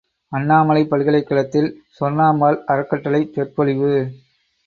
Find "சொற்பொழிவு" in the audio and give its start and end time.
3.33-3.93